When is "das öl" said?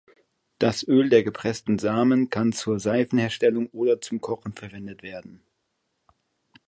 0.57-1.09